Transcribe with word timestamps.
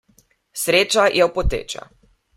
Sreča 0.61 1.05
je 1.19 1.27
opoteča. 1.29 1.87